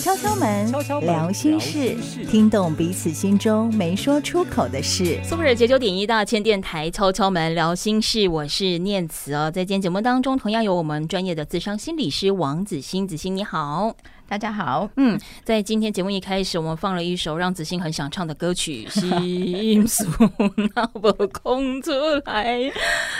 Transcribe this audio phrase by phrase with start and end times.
[0.00, 1.96] 敲敲门，敲敲，聊心事，
[2.30, 5.18] 听懂彼此心中没说出口的事。
[5.24, 9.50] 苏北解九点一大千电台，敲敲门聊心事，我是念慈哦。
[9.50, 13.94] 在今天节目当中，同样有我们专业的智商心理师王子欣，子欣你好。
[14.26, 20.04] 大家好，嗯，在今天节目一开始，我们放了一首让子欣很想唱的歌曲《心事
[20.74, 21.92] 哪有空出
[22.24, 22.58] 来》。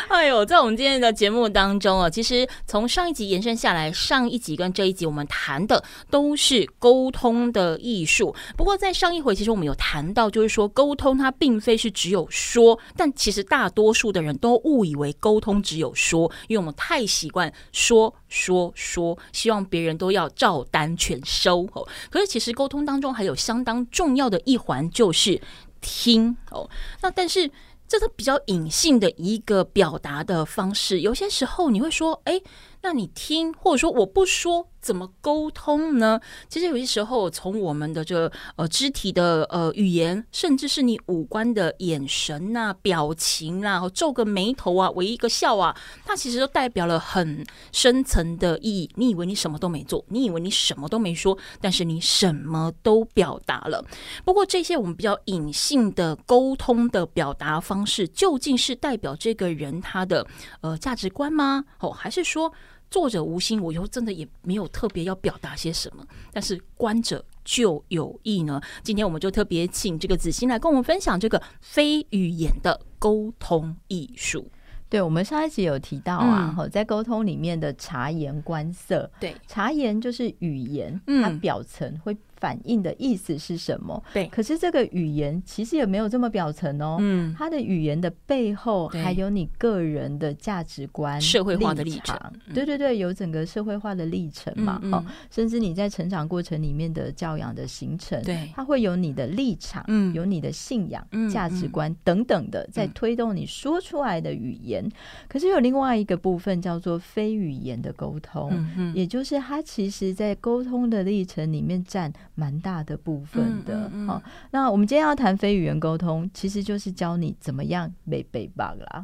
[0.09, 8.35] 哎呦，在我们今天的节目当中啊，其实从上一集延伸下来，上一集跟这一集我们谈的都是沟通的艺术。
[8.57, 25.41] 不过在上一回，其实我们有谈到，就是说沟通它并非是只有说，但其实大多数的人都误以为沟通只有说，因为我们太习惯说说说，希望别人都要照单全收哦，可是其实沟通当中还有相当重要的一环，就是
[25.81, 26.69] 听哦。
[27.01, 27.49] 那但是
[27.87, 32.43] 这是比较隐性的一个表达的方式，有些时候你会说，哎。
[32.85, 36.21] 那你听，或者说我不说，怎么沟通呢？
[36.51, 48.91] 其实有些时候，从我们的这个呃肢体的呃语言，甚至是你五官的眼神呐、表情啊，皱个眉头啊、微一个笑啊，它其实都代表了很深层的意义。
[48.97, 53.83] 你以为你什么都没做，你以为你什么都没说，但是你什么都表达了。
[54.27, 60.27] 不过这些我们比较隐性的沟通的表达方式，究竟是代表这个人他的
[60.61, 61.65] 呃价值观吗？
[61.81, 62.53] 哦，还是说？
[62.95, 68.61] 作者无心，我以后真的也没有特别要表达些什么，但是观者就有意呢。
[68.85, 74.49] 今天我们就特别请这个子欣来跟我们分享这个非语言的沟通艺术。
[74.89, 82.17] 对，我们上一集有提到啊，嗯、在沟通里面的察言观色，对，察言就是语言，它表层会。
[82.45, 84.05] 反应的意思是什么？
[84.13, 86.99] 对，可是这个语言其实也没有这么表层哦。
[87.01, 92.31] 嗯，它的语言的背后还有你个人的价值观、社会化的立场。
[92.53, 94.79] 对对对，有整个社会化的历程嘛。
[94.93, 104.87] 哦，甚至你在成长过程里面的教养的形成，对，它会有你的立场，嗯，有你的信仰、价值观等等的，在推动你说出来的语言。
[105.29, 108.53] 可是有另外一个部分叫做非语言的沟通，
[108.95, 112.13] 也就是它其实在沟通的历程里面占。
[112.35, 114.11] 蛮大的部分的，好、嗯嗯嗯。
[114.11, 119.03] 哦，那我们今天要谈非语言沟通，其实就是教你怎么样没被 bug 啦，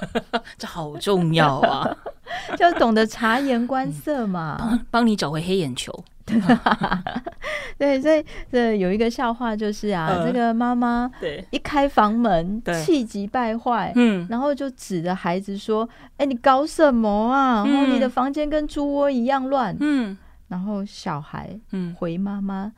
[0.56, 1.96] 这好重要啊，
[2.56, 5.92] 就懂得察言观色嘛，帮帮你找回黑眼球。
[7.76, 11.44] 对，所以这有一个笑话，就是啊，呃、这个妈妈对。
[11.50, 17.64] 一开房门，气急败坏，嗯，然后就指着孩子说：“哎、欸，你搞什么啊？
[17.66, 20.16] 然后、嗯、你的房间跟猪窝一样乱。”嗯。
[20.50, 21.56] 然后小孩
[21.96, 22.72] 回妈妈：“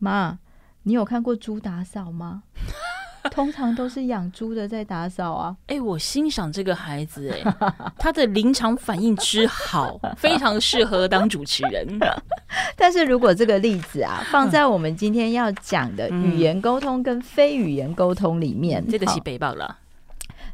[0.00, 0.38] 妈，
[0.84, 2.42] 你有看过猪打扫吗？
[3.30, 7.54] 通常都是养猪的在打扫啊。”哎，我欣赏这个孩子，哎，
[7.98, 11.86] 他的临场反应之好， 非常适合当主持人。
[12.74, 19.76] 但是如果这个例子啊，放在我们今天要讲的语言沟通跟非语言沟通里面，这个是北报了。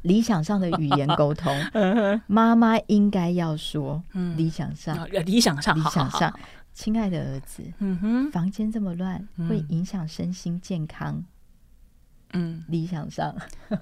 [0.02, 1.56] 理想上的语言沟通，
[2.26, 4.02] 妈妈应该要说
[4.36, 6.38] ：“理想上，理想上，理想上。”
[6.74, 11.24] 亲爱的儿子，嗯哼，房间这么乱，会影响身心健康。
[12.32, 13.32] 嗯，理想上，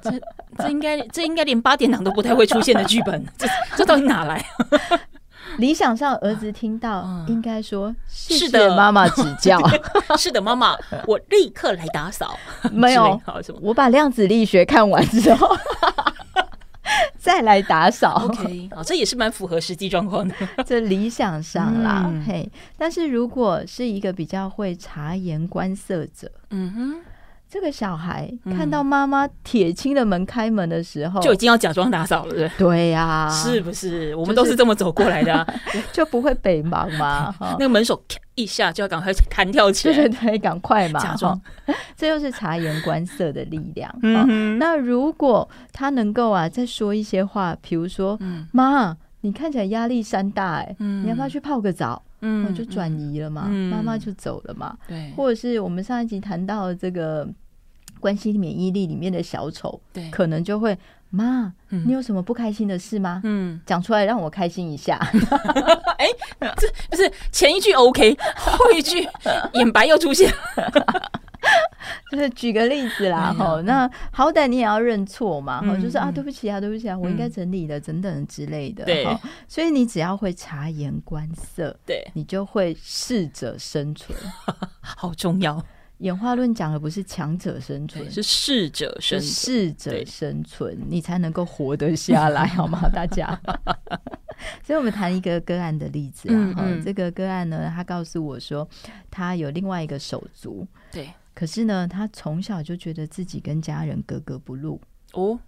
[0.03, 0.11] 这
[0.59, 4.45] 这应该这应该连八点档都不太会出现的剧本， 这这到底哪来？
[5.57, 9.59] 理想上，儿子听到应该说：“是的，妈妈指教。
[10.17, 10.77] ”是的，妈妈，
[11.07, 12.39] 我立刻来打扫。
[12.71, 13.21] 没有，
[13.61, 15.49] 我把量子力学看完之后。
[17.23, 20.35] 再来打扫，OK，好，这也是蛮符合实际状况的。
[20.67, 27.12] 这理想上啦，嗯、嘿，但是如果是一个比较会察言观色者，嗯哼。
[27.53, 34.17] 这个小孩看到妈妈铁青的门开门的时候，就已经要假装打扫了，对对呀，是不是？
[34.17, 35.47] 我们都是这么走过来的，
[35.93, 37.35] 就不会北忙嘛。
[37.61, 38.03] 那个门手
[38.37, 41.39] 一下就要赶快弹跳起来，对对对，赶快嘛，假装。
[41.95, 43.95] 这又是察言观色的力量。
[44.03, 48.19] 嗯，那如果他能够啊，再说一些话，比如说，
[48.53, 52.03] 妈，你看起来压力山大，哎，你要不要去泡个澡？
[52.23, 54.75] 嗯，就转移了嘛，妈妈就走了嘛。
[54.89, 57.29] 对，或者是我们上一集谈到的这个。
[58.03, 60.77] 关系免疫力里面的小丑，对，可能就会
[61.11, 63.21] 妈，你有什么不开心的事吗？
[63.25, 64.97] 嗯，讲出来让我开心一下。
[65.97, 66.07] 哎，
[66.57, 69.09] 这不是前一句 OK，后一句
[69.55, 70.31] 眼白又出现。
[72.11, 78.85] 就是举个例子啦，哈，那好歹你也要认错嘛，哈，就是啊，对不起啊，对不起啊，我应该整理的，等等之类的。
[78.85, 79.07] 对，
[79.49, 84.17] 所以你只要会察言观色，对，你就会适者生存，
[84.81, 85.63] 好重要。
[86.03, 92.89] 演化论讲的不是强者生存，是适者生适者生存，你才能够活得下来， 好吗？
[92.93, 93.41] 大家。
[94.67, 96.35] 所以，我们谈一个个案的例子啊。
[96.35, 98.69] 嗯嗯、这个个案呢，他告诉我说，
[99.11, 100.67] 他有另外一个手足。
[100.91, 101.09] 对。
[101.35, 104.81] 可是呢，他从小就觉得自己跟家人格格不入
[105.13, 105.39] 哦，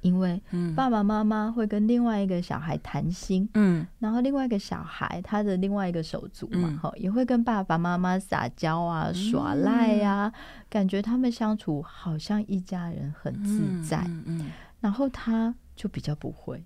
[0.00, 0.40] 因为
[0.74, 10.32] 爸爸妈妈会跟另外一个小孩谈心，嗯，然后另外一个小孩他的另外一个手足嘛，哈、嗯，也会跟爸爸妈妈撒娇啊、耍赖啊，嗯、
[10.68, 14.46] 感觉他们相处好像一家人很自在，嗯，嗯嗯，
[14.80, 16.62] 然后他就比较不会，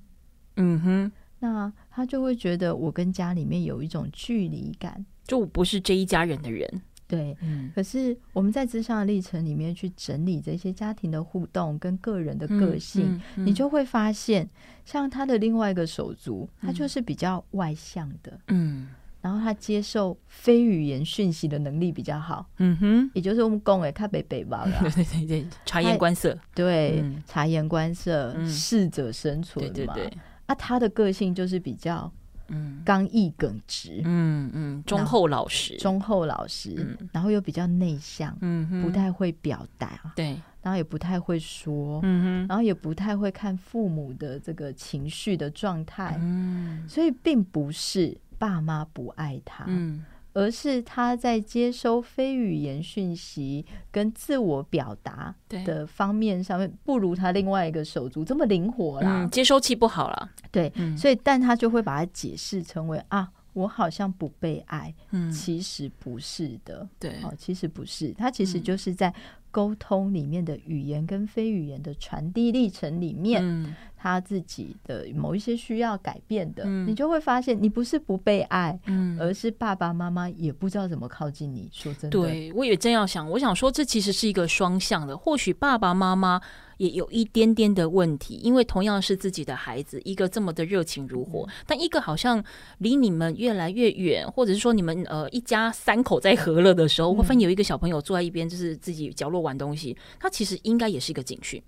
[0.57, 6.83] 嗯哼，那他就会觉得我跟家里面有一种距离感，就我不是这一家人的人。
[7.07, 13.45] 对，嗯，可是我们在咨商的历程里面去整理这些家庭的互动跟个人的个性，嗯嗯。
[13.45, 14.49] 嗯、你就会发现，
[14.85, 18.89] 像他的另外一个手足，他就是比较外向的，嗯，
[19.21, 24.65] 然后他接受非语言讯息的能力比较好，嗯哼，也就是我们讲的他北北吧，
[24.95, 32.11] 对对对，察言观色，对，嗯、察言观色，适、嗯、者生存嘛，对对对，啊，他的个性就是比较。
[32.49, 50.05] 嗯，刚毅耿直，嗯嗯，忠厚老实，忠厚老实，嗯、然后又比较内向，嗯，不太会表达，对，然后也不太会说，嗯哼，然后也不太会看父母的这个情绪的状态，嗯，所以并不是爸妈不爱他，嗯。
[50.35, 60.31] 而是他在接收非语言讯息跟自我表达的方面上面，不如他另外一个手足这么灵活啦，嗯、接收器不好了。
[60.51, 69.15] 对，嗯、所以但他就会把它解释成为啊，我好像不被爱，嗯、其实不是的，对，哦，其实不是，他其实就是在
[69.53, 73.41] 沟通里面的语言跟非语言的传递历程里面。
[73.43, 81.71] 嗯他自己的某一些需要改变的，嗯、你就会发现，你不是不被爱，嗯、而是爸爸妈妈也不知道怎么靠近你。
[81.73, 85.17] 说真的，对，我也正要想，我想说，这其实是一个双向的。
[85.17, 86.39] 或许爸爸妈妈
[86.77, 92.45] 也有一点点的问题，因为同样是自己的孩子，一个这么的热情如火，嗯、但一个好像
[92.77, 101.63] 离你们越来越远，或者是说你们呃一家三口在和乐的时候，会发现有一个小朋友坐在一边，就是自己角落玩东西，他其实应该也是一个警讯。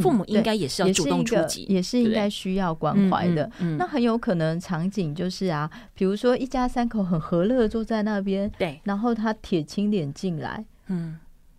[0.00, 3.50] 父母应该也是要主动出击，也是应该需要关怀的。
[3.78, 11.18] 那很有可能场景就是啊，比如说一家三口很和乐坐在那边，对，然后他铁青脸进来，嗯，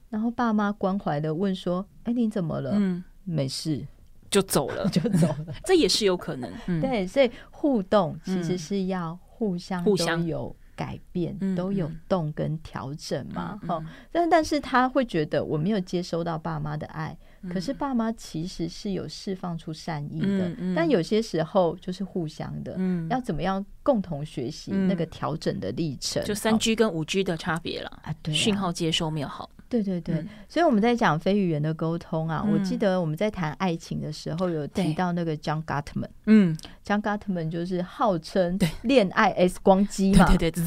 [0.09, 3.83] 然后爸妈关怀的问说：“哎，你怎么了？”嗯，没事，
[4.29, 6.51] 就走了，就走了， 这也是有可能。
[6.79, 13.59] 对，所以互动其实是要互相互相有改变，都有动跟调整嘛。
[13.67, 17.17] 哈，但但是他会觉得我没有接收到爸妈的爱。
[17.49, 26.23] 可是爸妈其实是有释放出善意的，但有些时候就是互相的，嗯、要怎么样共同学习那个调整的历程？
[26.23, 29.49] 就三 G 跟五 G 的差别了啊，对，讯号接收没有好。
[29.71, 40.61] 对对对，所以我们在讲非语言的沟通啊，我记得我们在谈爱情的时候有提到那个 John Gottman，嗯，John Gottman 就是号称恋爱 X 光机嘛，对对对，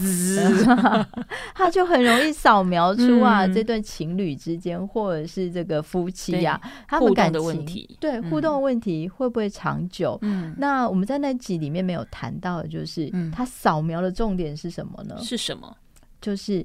[1.54, 6.58] 他就很容易扫描出啊这对情侣之间或者是这个夫妻啊，
[6.88, 10.18] 他们感情的问题，对互动的问题会不会长久？
[10.22, 15.18] 嗯，那我们在那集里面没有谈到的就是，他扫描的重点是什么呢？
[15.20, 15.76] 是什么？
[16.22, 16.64] 就是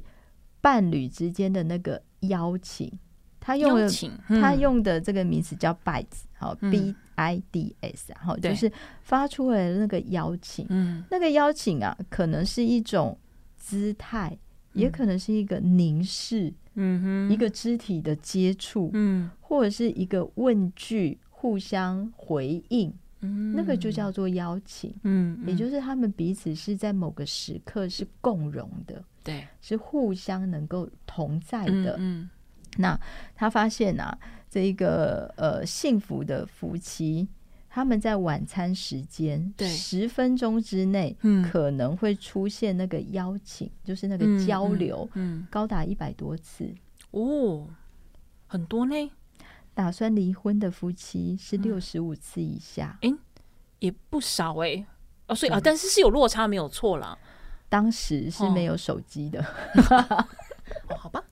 [0.62, 2.02] 伴侣之间的那个。
[2.22, 2.92] 邀请，
[3.40, 3.88] 他用的
[4.42, 8.72] 他用的这个名词叫 bids，好，b i d s，然后就是
[9.02, 10.66] 发出来的那个邀请，
[11.10, 13.18] 那个邀请啊，可能是一种
[13.58, 14.38] 姿态，
[14.74, 16.54] 也可能是一个凝视，
[17.30, 18.90] 一个肢体的接触，
[19.40, 22.94] 或者是一个问句，互相回应，
[23.56, 24.94] 那个就叫做邀请，
[25.46, 29.04] 也就是他们彼此是在某个时刻是共融的。
[29.30, 31.96] 对，是互相能够同在的。
[31.98, 32.30] 嗯，嗯，
[32.78, 33.00] 那
[33.36, 34.18] 他发现啊，
[34.50, 37.28] 这一个呃幸福的夫妻，
[37.70, 39.68] 他们在晚餐时间对。
[39.68, 41.16] 十分钟之内，
[41.52, 46.74] 可能会出现那个邀请，嗯、就是那个交流，嗯，嗯高达一百多次。
[47.12, 47.68] 哦，
[48.48, 49.12] 很多呢。
[49.76, 53.18] 打算离婚的夫妻是六十五次以下，哎、嗯，
[53.80, 54.86] 也不少哎、欸。
[55.28, 57.18] 哦，所以啊，但是是有落差，没有错啦。
[57.70, 60.26] 当时是没有手机的，哦
[60.90, 61.24] 哦，好吧，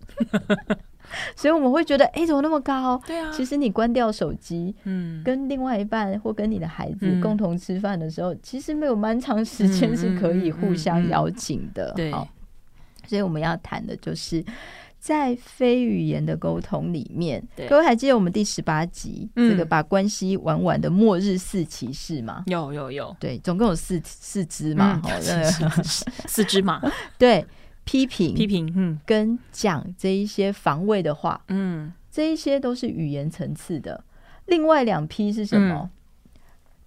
[1.36, 3.02] 所以我们会觉得，哎，怎么那么高？
[3.06, 11.92] 对啊，其实你关掉手机，嗯，跟另外一半或跟你的孩子共同吃饭的时候，嗯、其实没有蛮长时间是可以互相邀请的。
[11.94, 12.12] 对，
[13.06, 14.44] 所以我们要谈的就是。
[15.08, 22.44] 在非语言的沟通里面，各位还记得我们第十八集、嗯、这个把关系玩完的末日四骑士吗？
[22.48, 25.02] 有有有，对，总共有四四只嘛，
[26.28, 26.82] 四只嘛，
[27.18, 27.46] 对，
[27.86, 28.34] 批评。
[28.34, 34.04] 批评，嗯，跟讲这一些防卫的话，嗯，这一些都是语言层次的。
[34.48, 35.90] 另外两批是什么？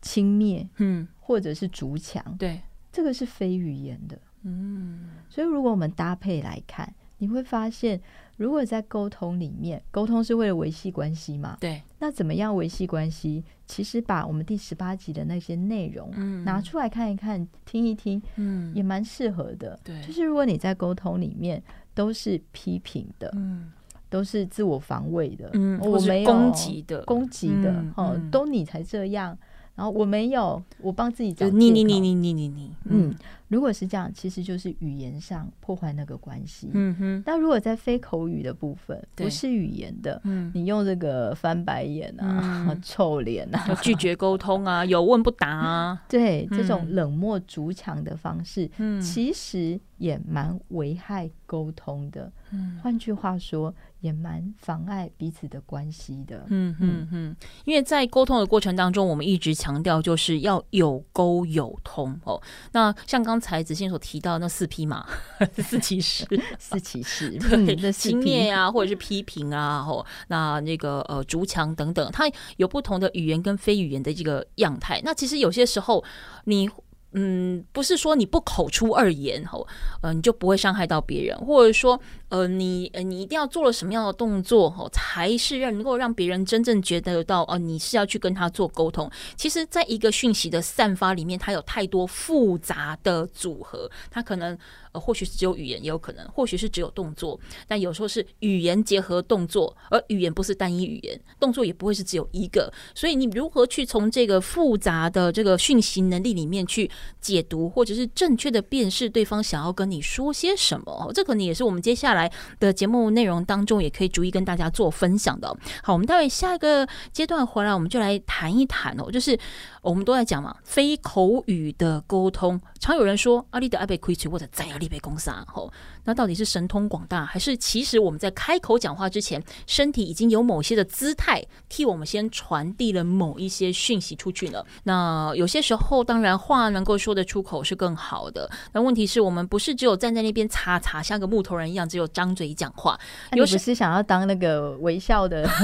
[0.03, 1.09] 轻蔑、嗯，嗯。
[1.21, 2.61] 或者是逐强，对，
[2.93, 4.19] 这个是非语言的。
[4.43, 8.01] 嗯，所以如果我们搭配来看，你会发现，
[8.37, 11.57] 如果在沟通里面，沟通是为了维系关系嘛？
[11.61, 11.81] 对。
[11.99, 13.45] 那怎么样维系关系？
[13.67, 16.11] 其实把我们第十八集的那些内容
[16.45, 19.79] 拿出来看一看、听一听，嗯，也蛮适合的。
[19.85, 21.63] 对，就是如果你在沟通里面
[21.95, 23.71] 都是批评的，嗯，
[24.09, 29.37] 都是自我防卫的，嗯，我没有攻击的，攻击的，哦，都你才这样，
[29.77, 33.15] 然后我没有，我帮自己找你你你你你你你，嗯。
[33.51, 36.71] 如果是这样，其实就是语言上破坏那个关系。
[36.73, 37.23] 嗯哼。
[37.27, 52.31] 那如果在非口语的部分，不是语言的，嗯，你用这个翻白眼啊、嗯、 臭脸啊、拒绝沟通啊、 有问不答啊，对，这种冷漠逐强的方式，嗯，其实也蛮危害沟通的。
[52.53, 56.45] 嗯，换句话说，也蛮妨碍彼此的关系的。
[56.49, 62.41] 嗯嗯嗯，因为在沟通的过程当中，我们一直强调就是要有沟有通哦。
[62.73, 65.07] 那像刚才子欣所提到那四匹马，
[65.57, 66.27] 四骑士，
[66.59, 75.01] 四骑士，对，轻蔑啊，或者是批评啊，吼，那那个呃，竹墙等等，它有不同的语言跟非语言的这个样态。
[75.05, 76.05] 那其实有些时候，
[76.45, 76.69] 你
[77.13, 79.67] 嗯，不是说你不口出二言，吼，
[80.03, 82.01] 呃，你就不会伤害到别人，或者说。
[82.31, 89.11] 呃，你呃，你一定要做了什么样的动作吼，才是让能够让别人真正觉得到哦，你是要去跟他做沟通。
[89.35, 94.57] 其实，在一个讯息的散发里面，它有太多复杂的组合，它可能
[94.93, 102.73] 呃，或许是只有语言，也有可能，或许是只有动作，但有时候是语言结合动作，而语言不是单一语言，动作也不会是只有一个。
[102.95, 111.11] 所以，你如何去从这个复杂的这个讯息能力里面去解读，或者是正确的辨识对方想要跟你说些什么？
[111.15, 112.31] 这可能也是我们接下来。
[112.59, 115.49] 的节目内容当中，也可以逐一跟大家做分享的。
[115.83, 119.39] 好，我们待会下一个阶段回来，我们就来谈一谈哦，就是
[119.83, 122.61] 我们都在讲嘛，非口语的沟通。
[122.79, 125.71] 常有人说阿里的阿贝亏吹或者在你被攻杀吼，
[126.05, 134.63] 那到底是神通广大，还是其实我们在开口讲话之前，身体已经有某些的姿态替我们先传递了某一些讯息出去呢？
[134.85, 138.51] 那有些时候，当然话能够说得出口是更好的。
[138.73, 142.07] 那问题是我们不是只有站在那边擦擦，像个木头人一样，只有。
[142.13, 142.99] 张嘴讲话，
[143.33, 145.49] 有时是想要当那个微笑的。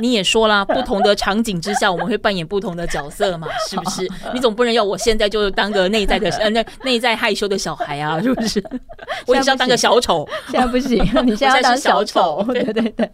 [0.00, 4.08] 你也说啦，不同的场景之下，我们会扮演不同的角色嘛，是不是？
[4.32, 8.62] 你总不能要我现在就当个内在的呃，那内在害羞的小孩啊， 是不是？
[9.26, 13.10] 我也是要当个小丑，现在不行， 你现在要当小丑，对对对。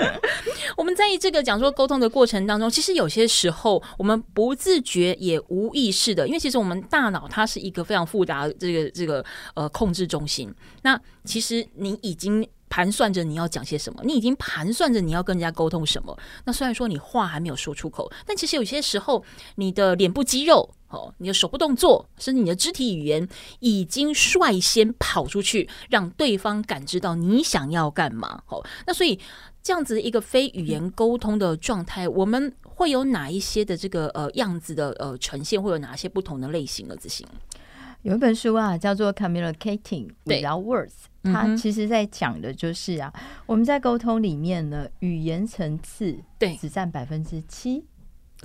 [0.76, 10.52] 我们在这个讲说沟通的过程当中，其实有些时候我们不自觉也无意识的，因为其实我们大脑它是一个非常复杂的这个这个呃控制中心。
[10.82, 12.46] 那其实你已经。
[12.70, 16.14] 盘算着你要讲些什么，你已经盘算着你要跟人家沟通什么。
[16.44, 23.28] 那虽然说你话还没有说出口，但其实有些时候，你的脸部肌肉、哦，你的手部动作，甚至你的肢体语言，
[23.60, 28.42] 已经率先跑出去，让对方感知到你想要干嘛。
[28.48, 29.18] 哦，那所以
[29.62, 37.26] 这样子的一个非语言沟通的状态，我们会有哪一些的这个呃样子的呃呈现，会有哪些不同的类型的字型？
[38.02, 40.92] 有一本书啊，叫做《Communicating Without Words》，
[41.32, 43.12] 它其实在讲的就是啊，
[43.44, 47.84] 我们在沟通里面呢，语言层次对只占百分之七，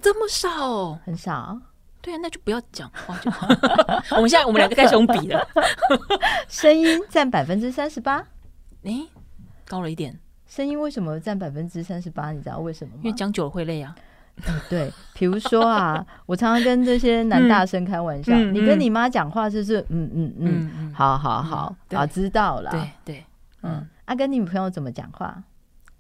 [0.02, 1.62] 这么少，很少。
[2.04, 3.48] 对啊，那就不要讲话就好。
[4.18, 5.48] 我们现在我们两个开始用笔了。
[6.50, 8.22] 声音占百分之三十八，
[8.84, 9.08] 诶，
[9.66, 10.20] 高了一点。
[10.46, 12.34] 声音为什么占百分之三十八？
[12.34, 13.00] 你知道为什么吗？
[13.06, 13.96] 因为讲久了会累啊。
[14.48, 22.70] 嗯、对，比如说啊， 我常常跟这些男大生开玩笑，嗯、你跟你妈讲话就是嗯嗯嗯，嗯，好好好，啊、知道了。
[22.72, 23.26] 对对，
[23.62, 25.42] 嗯，啊，跟你女朋友怎么讲话？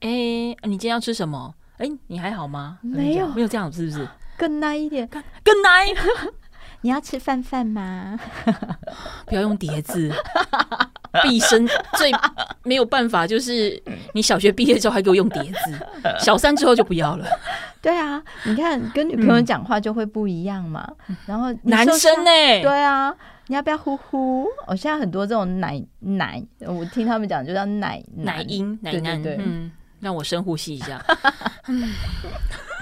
[0.02, 1.56] 哎，你今天要吃什么？
[1.78, 2.80] 哎，你还好吗？
[2.82, 4.08] 没有，没有这样，是不是？
[4.38, 5.08] 更奶一点，
[5.44, 5.88] 更奶。
[6.82, 8.20] 你要吃饭饭吗？
[9.26, 10.12] 不要用叠字。
[11.22, 12.12] 毕生最
[12.64, 13.82] 没有办法，就是
[14.14, 15.80] 你小学毕业之后还给我用叠字，
[16.20, 17.26] 小三之后就不要了。
[17.82, 20.86] 对啊，你看跟女朋友讲话就会不一样嘛。
[21.08, 22.62] 嗯、然后男生呢、欸？
[22.64, 23.16] 对啊，
[23.48, 24.44] 你要不要呼呼？
[24.66, 29.16] 我、哦、现在很多这种奶奶，我听他们讲就叫奶奶音奶奶。
[29.20, 31.00] 对，嗯，让我深呼吸一下。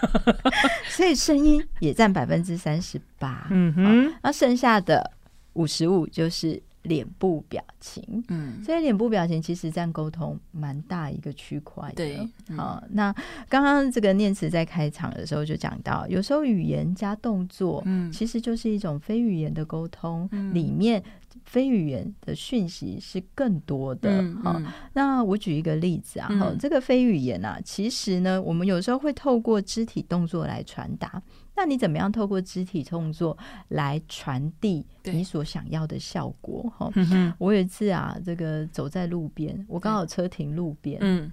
[0.90, 3.48] 所以声音也占百分之三十八。
[3.50, 5.12] 嗯哼，那剩下的
[5.54, 6.62] 五十五就是。
[6.86, 11.94] 脸部表情，嗯，所以脸部表情其实占沟通蛮大一个区块的。
[11.94, 12.28] 对，
[12.58, 13.14] 好，那
[13.48, 21.04] 刚刚这个念慈在开场的时候就讲到，有时候语言加动作，嗯，其实就是一种非语言的沟通，里面
[21.52, 24.10] 非语言的讯息是更多的。
[24.42, 31.22] 好、嗯嗯，那我举一个例子啊，哈、嗯，这个非语言啊，其实呢，我们有时候会透过肢体动作来传达。
[31.54, 36.72] 那你怎么样透过肢体动作来传递你所想要的效果？
[36.78, 36.90] 哈，
[37.38, 41.30] 我有一次啊，这个走在路边，我刚好车停路边，嗯。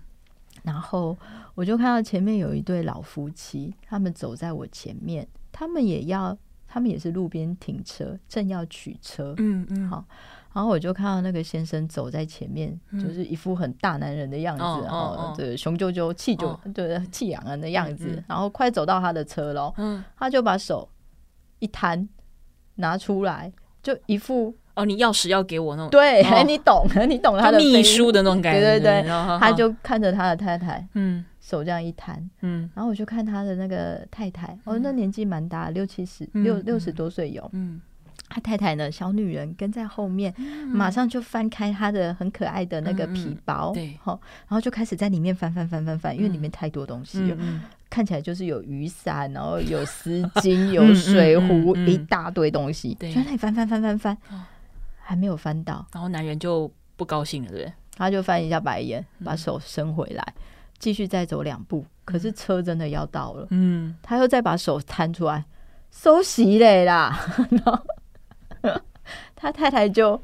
[0.65, 1.17] 然后
[1.55, 6.37] 我就看到前面有一对老夫妻，他们走在我前面，他们也要，
[6.69, 10.05] 他们也是路边停车，正要取车，嗯嗯，好，
[10.53, 20.89] 然后我就看到那个先生走在前面，嗯、就是一副很大男人的样子，哦、然后这雄赳赳、气就对 气昂昂的样子，嗯、然后快走到他的车喽，嗯，他就把手
[21.59, 22.09] 一摊，
[22.77, 24.55] 拿出来，就一副。
[24.75, 25.91] 哦，你钥匙要给我那种？
[25.91, 28.61] 对，哦、 你懂， 你懂他的秘书的那种感觉。
[28.61, 29.09] 对对对，
[29.41, 37.81] 他就看着他的太太，嗯，手这样一摊，嗯，然后我就看他的那个太太，嗯、哦，那年纪蛮大，六七十，六六十多岁有，嗯，
[38.29, 47.37] 他太太呢，小女人跟在后面，嗯、马上就翻开他的很可爱的那个皮包，对、然后就开始在里面翻翻翻翻翻，因为里面太多东西了，
[47.89, 54.19] 看起来就是有雨伞，然后有丝巾，有水壶，一大堆东西，对，就在那里翻翻翻翻翻。
[55.01, 57.73] 还没有翻到，然后男人就不高兴了，对不对？
[57.97, 60.35] 他就翻一下白眼，把手伸回来，
[60.79, 61.85] 继续再走两步。
[62.05, 65.45] 可是车真的要到了，嗯，他又再把手摊出来，
[65.91, 67.19] 收席嘞啦。
[67.51, 67.85] 然后
[69.37, 70.19] 他太太就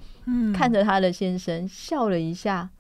[0.55, 2.71] 看着他的先生笑了一下，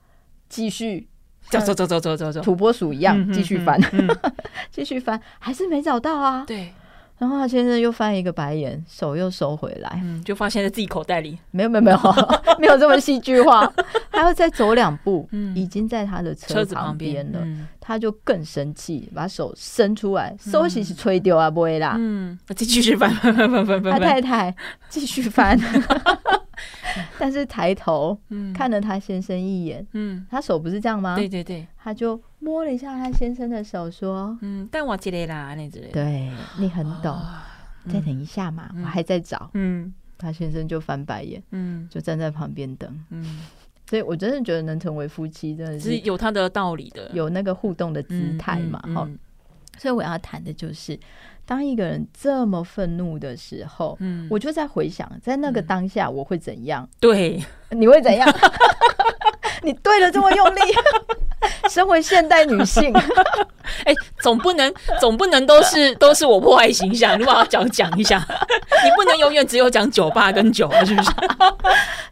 [0.48, 1.08] 继续
[1.50, 3.78] 走走走走走走走，土拨鼠一样继续翻，
[4.72, 6.44] 继续翻，还是没找到啊？
[6.46, 6.72] 对。
[7.16, 11.38] 然后他先生又翻一个白眼，手又收回来，嗯，就发现在自己口袋里。
[11.52, 11.98] 没有没有没有，
[12.58, 13.72] 没有这么戏剧化。
[14.10, 17.40] 他要再走两步，嗯，已经在他的车旁边了。
[17.86, 21.96] 他就更生气，把手伸出来，收起是吹丢啊，不会啦。
[21.98, 23.92] 嗯，继续翻翻翻翻翻翻。
[23.94, 24.54] 他太太
[24.88, 25.58] 继续翻，
[27.18, 28.18] 但是抬头
[28.54, 31.16] 看了他先生一眼，嗯，他手不是这样吗？
[31.16, 37.18] 对对对，他就摸了一下他先生的手，说：“嗯，但我记得啦，那之类。”对，你很懂。
[37.92, 39.50] 再等一下嘛，我还在找。
[39.54, 43.04] 嗯，他先生就翻白眼，嗯，就站在旁边等。
[43.10, 43.40] 嗯。
[43.86, 49.12] 所以，我真的觉得能成为夫妻，真的是有他的道理的，有那个互动的姿态嘛，哈、嗯。
[49.12, 49.18] 嗯、
[49.76, 50.98] 所以我要谈的就是，
[51.46, 56.88] 当一个人这么愤怒的时候，嗯，我就在回想，在那个当下我会怎样？
[57.00, 58.28] 对，你会怎样？
[59.62, 60.60] 你对了这么用力。
[61.68, 62.90] 身为现代女性，
[63.84, 68.18] 哎、欸，总不能总不能都是都是我破坏形象，你把它讲讲一下，
[68.82, 71.10] 你不能永远只有讲酒吧跟酒，是不是？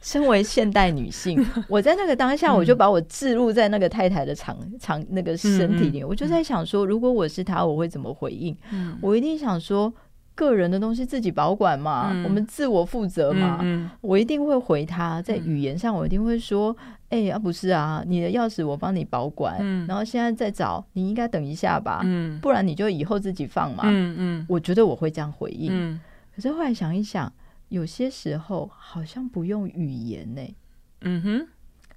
[0.02, 8.54] 身为现代女性，我在那个当下，我就把我置入在那个太太的长长那个身体里，嗯、我就在想说，如果我是她，我会怎么回应？
[8.70, 9.90] 嗯、我一定想说。
[10.34, 13.58] 个人的东西自己保管嘛，嗯、我们自我负责嘛。
[13.60, 16.74] 嗯嗯、我一定会回他，在语言上我一定会说
[17.12, 23.84] ：“哎、嗯欸，啊不是啊，你的钥匙我帮你保管，嗯、然后现在在找，你应该等一下吧，嗯、不然你就以后自己放嘛。
[23.84, 25.70] 嗯”嗯嗯，我觉得我会这样回应。
[25.72, 26.00] 嗯、
[26.34, 27.32] 可是后来想一想，
[27.68, 30.54] 有些时候好像不用语言呢、欸。
[31.02, 31.46] 嗯哼，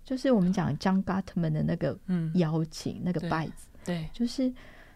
[0.04, 1.98] 就是我们讲 John Gottman 的那个
[2.34, 3.50] 邀请，嗯、那个 bites，
[3.84, 4.54] 对，对就是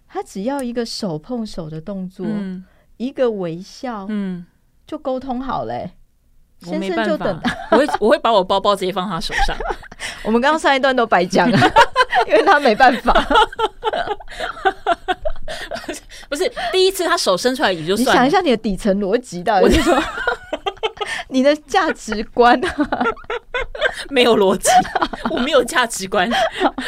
[0.08, 2.26] 他只要一个手碰手的动作。
[2.28, 2.64] 嗯
[3.00, 4.46] 一个微笑，嗯，
[4.86, 5.90] 就沟通好嘞。
[6.60, 9.56] 先生就等，我会我会把我包包直接放他手上。
[10.24, 11.58] 我们刚刚上一段都白讲了，
[12.28, 13.14] 因为他没办法。
[16.30, 18.08] 不是第一次他手伸出来也就算。
[18.08, 20.04] 你想一下你的底层逻辑到底是什么？
[21.28, 22.60] 你的价值观
[24.10, 24.70] 没有逻辑，
[25.32, 26.30] 我没有价值观，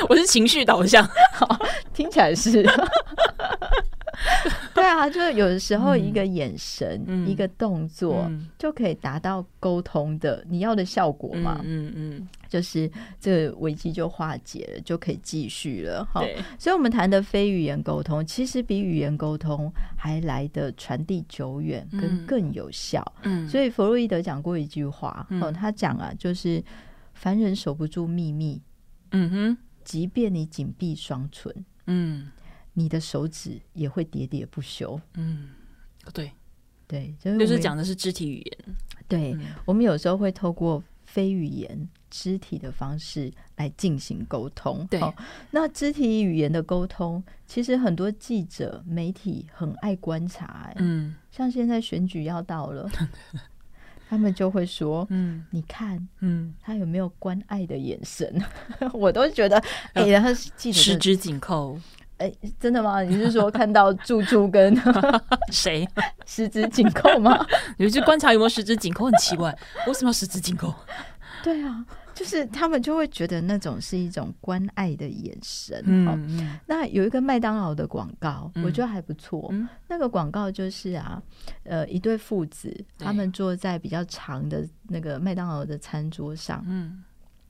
[0.08, 1.04] 我是情绪导向。
[1.34, 1.48] 好，
[1.94, 2.64] 听起来是。
[4.74, 11.60] 对啊，就是有的时候一个眼神、嗯、一个动作，嗯、就可以达到沟通的你要的效果嘛。
[11.64, 16.04] 嗯嗯，嗯就是这个危机就化解了，就可以继续了。
[16.06, 23.04] 哈对，所以我们谈的非语言沟通，其实比语言沟通还来得传递久远，跟更有效。
[23.24, 26.64] 嗯，所以弗洛伊德讲过一句话，哦、嗯，他讲啊，就是
[27.14, 28.62] 凡人守不住秘密。
[29.12, 31.54] 嗯哼，即便你紧闭双唇。
[31.88, 32.32] 嗯。
[32.74, 35.00] 你的手指也会喋喋不休。
[35.16, 35.50] 嗯，
[36.14, 36.32] 对，
[36.88, 38.76] 对，就是讲的是肢体语言。
[39.08, 44.88] 对，嗯、我们有时候会透过非语言肢体的方式来进行沟通。
[44.90, 45.14] 对、哦，
[45.52, 50.72] 那肢体语言的沟通，其实很多记者、媒体很爱观察。
[50.78, 52.90] 嗯，像现在选举要到了，
[54.08, 58.42] 他们就会说：“嗯，你看，嗯，他有没有关爱的眼神？”
[58.94, 59.58] 我都觉得，
[59.94, 61.78] 哎、欸，他记者十指紧扣。
[62.22, 63.02] 哎，真的吗？
[63.02, 64.76] 你是说看到猪猪跟
[65.52, 65.88] 谁
[66.26, 67.46] 十指紧扣吗？
[67.78, 69.06] 你去观察有没有十指紧扣？
[69.06, 69.58] 很奇怪，
[69.88, 70.74] 为什么要十指紧扣？
[71.44, 71.86] 对啊。
[72.14, 75.82] 就是他们就会觉得那种是一种关爱的眼神。
[75.88, 76.08] 嗯，
[76.38, 79.48] 嗯，那有一个麦当劳的广告，嗯，我觉得还不错。
[79.50, 81.20] 嗯，那个广告就是啊，
[81.64, 87.02] 呃，一对父子，他们坐在比较长的那个麦当劳的餐桌上，嗯，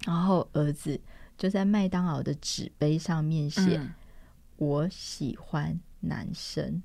[0.05, 0.97] 然后儿子
[1.38, 3.91] 就在麦当劳的纸杯上面写，嗯
[4.62, 6.82] ：“我喜欢男生。”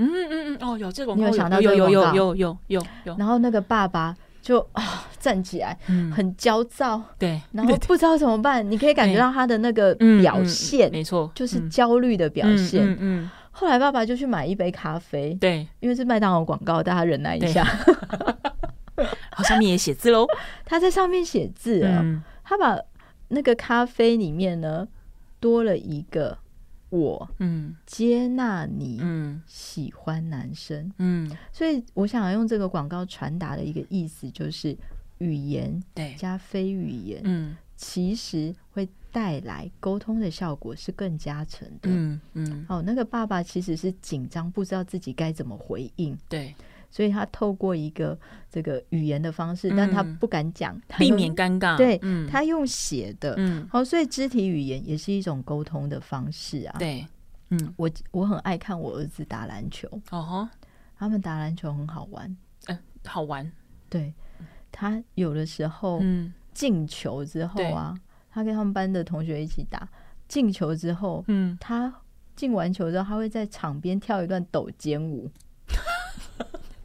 [0.00, 1.60] 嗯嗯嗯，哦，有这个广告，你有想到？
[1.60, 3.16] 有有有有有有有。
[3.18, 4.16] 然后那个爸爸。
[4.40, 5.76] 就啊， 站起来，
[6.14, 8.68] 很焦躁，对，然后不知道怎么办。
[8.70, 12.82] 你可以感觉到他的那个表现，没错，就是焦虑的表现。
[12.82, 13.30] 嗯嗯。
[13.50, 17.62] 后来爸爸就去买一杯咖啡，对，因为是麦当劳广告，大家忍耐一下。
[19.32, 20.26] 好，上面也写字喽。
[20.64, 22.02] 他在上面写字啊，
[22.42, 22.78] 他把
[23.28, 24.88] 那个咖啡里面呢
[25.40, 26.38] 多了一个。
[26.90, 30.92] 我嗯，接纳你嗯，喜欢男生。
[30.98, 34.76] 嗯，所以我想要用这个广告传达的一个意思就是
[35.18, 36.14] 语言对。
[36.16, 41.90] 加非语言嗯，其实会带来沟通的效果是更加成的。
[41.90, 42.66] 嗯嗯。
[42.68, 46.16] 哦，那个爸爸其实是紧张，不知道自己该怎么回应。
[46.28, 46.54] 对。
[46.90, 48.18] 所以他透过一个
[48.50, 51.76] 这个语言的方式，嗯、但他不敢讲，避免尴尬。
[51.76, 56.76] 对，嗯、他用写的，嗯，好，所以肢体语言也是一种沟通的方式啊。
[56.78, 57.06] 对，
[57.50, 60.48] 嗯，我我很爱看我儿子打篮球，哦吼，
[60.96, 63.50] 他们打篮球很好玩，嗯，好玩。
[63.90, 64.14] 对，
[64.72, 67.94] 他有的时候，嗯，进球之后啊，
[68.30, 69.88] 他跟他们班的同学一起打，
[70.26, 71.92] 进球之后，嗯，他
[72.34, 75.30] 进完球之后，他会在场边跳一段抖肩舞。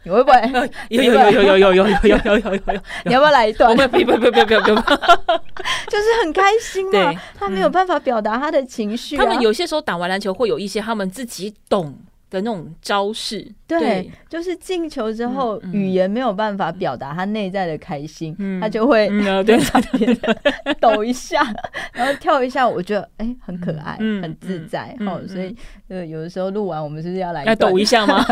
[0.05, 0.67] 你会不会？
[0.89, 3.75] 有有有有有有有有有有有有，你要不要来一段？
[3.75, 4.81] 不不不不不不不，
[5.89, 7.13] 就是很开心嘛。
[7.39, 9.15] 他没有办法表达他的情绪。
[9.15, 11.97] 他们有些时候打完篮球会有一些他们自己懂
[12.29, 13.49] 的那种招式。
[13.65, 19.07] 对，就是进球之后语言没有办法表达他内在的开心，他就会
[19.43, 19.57] 对
[20.79, 21.41] 抖一下，
[21.93, 22.67] 然后跳一下。
[22.67, 24.95] 我觉得哎很可爱，很自在。
[24.99, 25.55] 哦，所以
[25.87, 28.23] 呃有的时候录完我们是不是要来要抖一下吗？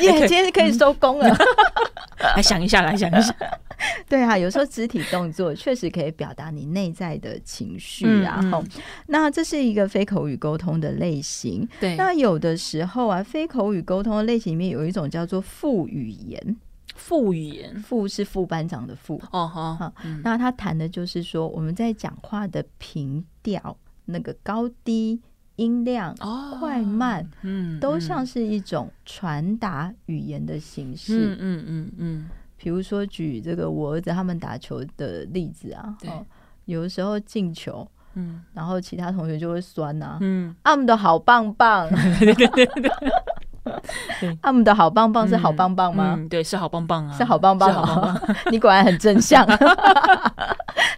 [0.00, 1.36] 耶今天可以收工了。
[2.36, 3.34] 来想一下，来想一下。
[4.08, 8.38] 对啊，有时候肢体动作确实可以表达你内在的情绪啊。
[8.42, 8.66] 嗯嗯、
[9.08, 11.68] 那这是一个非口语沟通的类型。
[11.80, 16.56] 对，那有的时候啊，非口语沟通的类型里面有一种叫做副语言。
[16.94, 19.20] 副语言，副是副班长的副。
[19.32, 23.76] 哦哈，嗯、那他谈的就是说，我们在讲话的频调，
[24.06, 25.20] 那个高低。
[25.56, 26.14] 音量、
[26.58, 31.36] 快慢，嗯，都像是一种传达语言的形式。
[31.38, 36.24] 嗯嗯嗯，比如说举这个我儿子他们打球的例子啊，哦，
[36.64, 41.88] 有的时候进球，嗯，然后其他同学就会酸呐，嗯，他们的好棒棒，
[42.18, 42.66] 对对对
[44.20, 46.18] 对，阿姆的好棒棒是好棒棒吗？
[46.28, 47.72] 对，是好棒棒啊，是好棒棒，
[48.50, 49.46] 你果然很正向。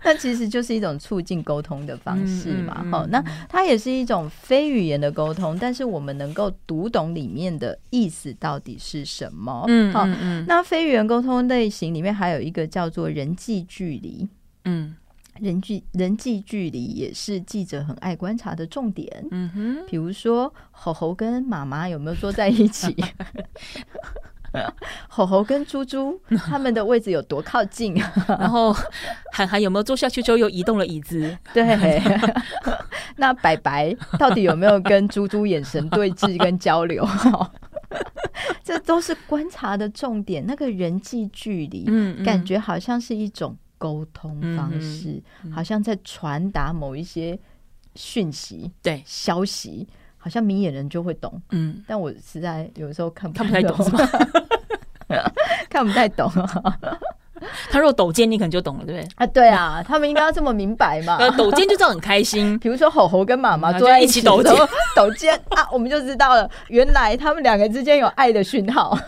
[0.06, 10.06] 那其实就是一种促进沟通的方式嘛，好、嗯嗯嗯，那它也是一种非语言的沟通，但是我们能够读懂里面的意思到底是什么，嗯，好，
[10.46, 14.28] 那非语言沟通类型里面还有一个叫做人际距离，
[14.64, 14.94] 嗯，
[15.40, 22.94] 人际人际距离也是记者很爱观察的重点，嗯哼，比如说猴猴跟妈妈有没有坐在一起？
[25.08, 27.94] 猴猴跟猪猪 他们的位置有多靠近？
[28.28, 28.72] 然后
[29.32, 31.36] 涵涵有没有坐下去之后又移动了椅子？
[31.52, 31.64] 对，
[33.16, 37.06] 那白白到底有没有跟猪猪眼神对峙跟交流？
[38.62, 40.44] 这都是观察的重点。
[40.44, 45.22] 那个人际距离，嗯，感觉好像是一种沟通方式，
[45.54, 47.38] 好像在传达某一些
[47.94, 49.86] 讯息，对，消息。
[50.26, 53.76] 好像明眼人就会懂，嗯，但我实在有时候看不太懂，
[55.70, 56.28] 看不太懂。
[57.70, 59.08] 他若抖肩，你可能就懂了，对不对？
[59.14, 61.16] 啊，对啊，他们应该要这么明白嘛。
[61.38, 64.52] 抖肩就这样很开心，比如说吼吼跟妈妈坐在一起抖肩，
[64.96, 68.98] 抖肩啊，我们就知道了，原来他们两个之间有爱的讯号。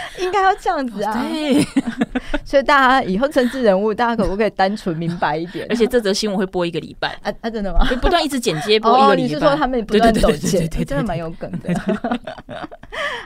[0.20, 1.12] 应该要这样子啊！
[1.28, 1.62] 对，
[2.44, 5.66] 所以大家以后政治人物，大家可不可以单纯明白一点？
[5.70, 7.50] 而且这则新闻会播一个礼拜啊啊！
[7.50, 7.86] 真的吗？
[8.00, 9.28] 不断 一直剪接播一个礼拜。
[9.28, 10.68] 你是说他们不断抖肩？
[10.70, 11.74] 真的蛮有梗的。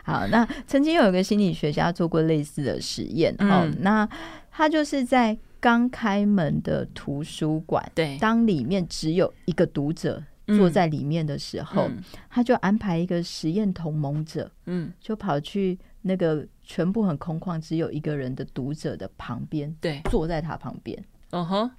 [0.04, 4.08] 好，那曾经有一个心理学家做过类似的实验，哦，那
[4.50, 11.88] 他就是在刚开门的图书馆，对，当里面只有一个读者坐在里面的时候，
[12.28, 15.78] 他就安排一个实验同盟者，嗯，就跑去。
[16.02, 21.02] 那个全部很空旷，只有一个人的读者的旁边，对，坐在他旁边。
[21.30, 21.70] 嗯哼，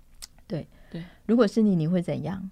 [0.47, 1.03] 对对。
[1.25, 2.49] 如果是你，你会怎样？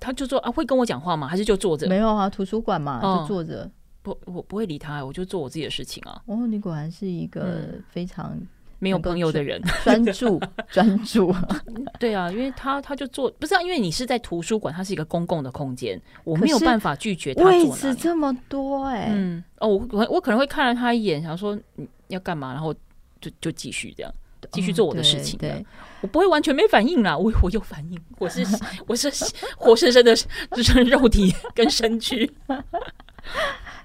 [0.00, 1.26] 他就说啊，会跟我讲话吗？
[1.26, 1.88] 还是就坐着？
[1.88, 3.70] 没有啊，图书馆嘛，就坐着。
[4.00, 6.22] 不，我不会理他，我就做我自己的事情啊。
[6.26, 8.40] 哦，你果然是一个非常
[8.78, 11.34] 没有朋友的人， 专注专注。
[11.98, 17.44] 对啊，因为他他就做不是啊，因为你是在图书馆，它是一个公共的空间，我没有办法拒绝他。
[17.44, 22.72] 位置这么多哎、欸，嗯哦，我我我可能会看了他一眼，想说你要干嘛，然后
[23.20, 24.12] 就就继续这样。
[24.52, 25.66] 继续做我的事情，对，
[26.00, 28.46] 我不会完全没反应啦，我我有反应，我是
[28.86, 29.10] 我是
[29.58, 30.14] 活生生的，
[30.52, 32.30] 就是肉体跟身躯。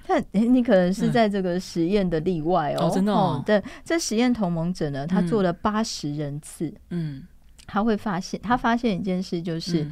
[0.07, 3.41] 但你可能是在这个实验的例外哦，真的哦。
[3.45, 7.23] 对，这实验同盟者呢，他做了八十人次，嗯，
[7.65, 9.85] 他会发现，他发现一件事，就是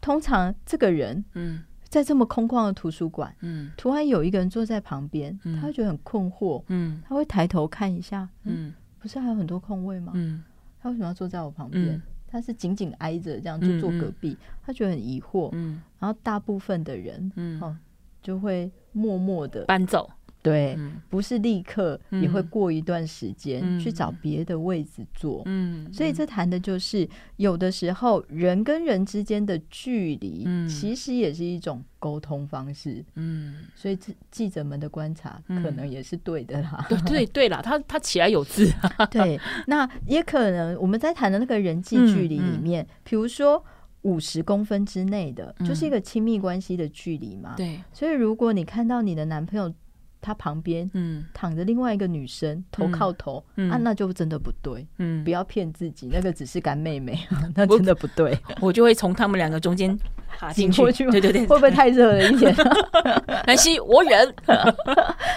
[0.00, 8.72] 通常这个人，嗯，在这么空旷的图书馆，嗯，突然有一个人坐在旁边，他会觉得很困惑，嗯，他会抬头看一下，嗯。
[9.00, 10.10] 不是还有很多空位吗？
[10.16, 10.42] 嗯，
[10.82, 11.86] 他为什么要坐在我旁边？
[11.86, 15.50] 嗯、他是紧紧挨着这样就坐隔壁，他觉得很疑惑。
[15.52, 17.76] 嗯，然后大部分的人，嗯，哦，
[18.20, 20.10] 就会默默的搬走。
[20.40, 25.42] 对，嗯、不是立刻，也会过一段时间、嗯、去找别的位置坐。
[25.46, 33.04] 嗯，所以这谈的就是有的时候人跟人之间的距离，嗯、其实也是一种沟通方式。
[33.16, 33.98] 嗯，所以
[34.30, 36.86] 记者们的观察可能也是对的啦。
[36.88, 38.72] 对对 对啦，他他起来有字。
[39.10, 43.62] 对，那也可能我们在谈的那个人际距离里面，比、如说
[44.02, 47.54] 五十公分之内的，就是一个亲密关系的距离嘛。
[47.56, 49.72] 对，所以如果你看到你的男朋友。
[50.20, 53.36] 他旁边，嗯，躺着另外一个女生，头靠头，
[53.70, 57.16] 啊，那就真的不对，嗯，不要骗自己，那个只是干妹妹，
[57.54, 59.96] 那真的不对， 我就会从他们两个中间
[60.36, 60.82] 爬进去，
[61.12, 62.52] 对对对，会不会太热了一点？
[63.46, 64.34] 南希，我忍。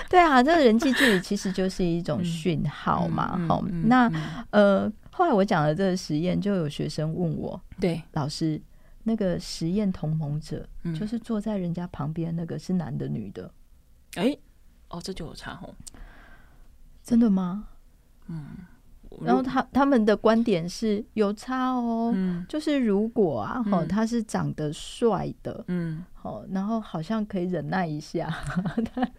[0.10, 4.12] 对啊，这个人际距离其实就是一种讯号嘛，好，那
[4.50, 4.92] 呃，
[5.22, 8.60] 后来我讲了这个实验，就有学生问我，对，老师，
[9.04, 10.68] 那个实验同盟者，
[11.00, 13.54] 就是坐在人家旁边那个是男的女的？
[14.16, 14.36] 哎。
[14.90, 15.74] 哦，这就有差哦，
[17.04, 17.68] 真的吗？
[18.28, 18.46] 嗯，
[19.22, 28.30] 然后他他们的观点是有差哦，嗯，就是如果啊，哈，他是长得帅的，嗯，好，然后好像可以忍耐一下，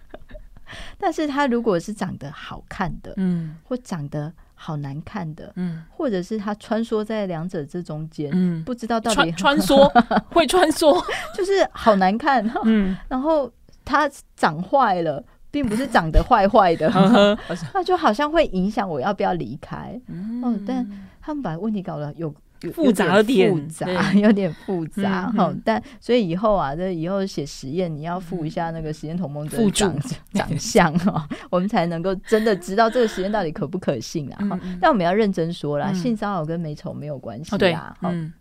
[0.99, 4.31] 但是他如果是长得好看的，嗯，或长得
[4.65, 9.89] 好难看的，嗯，或者是他穿梭在两者这中间，嗯，不知道到底穿梭
[10.31, 11.03] 会穿梭，
[11.35, 13.51] 就是好难看，嗯，然后
[13.85, 15.23] 他长坏了。
[15.53, 16.91] 并不是长得坏坏的，
[17.75, 20.01] 那就好像会影响我要不要离开。
[20.43, 20.83] 哦，但
[21.21, 22.35] 他们把问题搞得有
[22.71, 25.31] 复杂点，复杂有点复杂。
[25.33, 29.99] 哈，但所以以后啊，这以后写实验，你要附一下那个实验同盟者的长
[30.33, 34.61] 长相哦，我们才能够真的知道这个实验到底可不可信啊。
[34.81, 37.97] 但我们要认真说啦，性骚扰跟美丑没有关系啊。
[38.03, 38.33] 嗯，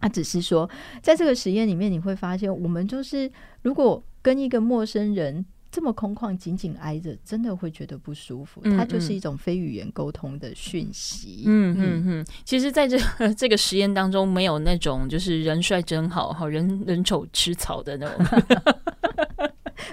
[0.00, 0.68] 他只是说，
[1.02, 3.30] 在这个实验里面，你会发现，我们就是
[3.62, 5.44] 如果跟一个陌生人。
[5.70, 8.60] 这么空旷，紧紧挨着，真的会觉得不舒服。
[8.76, 11.44] 它就是一种非语言沟通的讯息。
[11.46, 12.26] 嗯嗯嗯。
[12.44, 12.98] 其实，在这
[13.34, 18.26] 这个实验当中，没有那种就是人帅真好，好，人人丑吃草的那种。